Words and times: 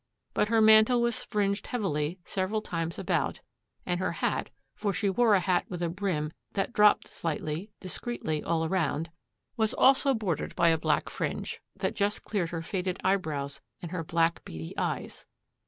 But 0.33 0.47
her 0.47 0.61
mantle 0.61 0.99
was 0.99 1.23
fringed 1.25 1.67
heavily 1.67 2.17
several 2.25 2.63
times 2.63 2.97
about, 2.97 3.41
and 3.85 3.99
her 3.99 4.13
hat 4.13 4.49
for 4.73 4.93
she 4.93 5.11
wore 5.11 5.35
a 5.35 5.39
hat 5.39 5.65
with 5.69 5.83
a 5.83 5.89
brim 5.89 6.33
that 6.53 6.73
dropped 6.73 7.07
slightly, 7.07 7.69
discreetly, 7.79 8.41
all 8.43 8.65
around 8.65 9.11
was 9.57 9.75
also 9.75 10.15
bordered 10.15 10.55
by 10.55 10.69
a 10.69 10.77
black 10.79 11.07
fringe 11.07 11.61
that 11.75 11.93
just 11.95 12.23
cleared 12.23 12.49
her 12.49 12.63
faded 12.63 12.97
eyebrows 13.03 13.61
and 13.79 13.91
her 13.91 14.03
black 14.03 14.43
beady 14.43 14.75
eyes. 14.75 15.27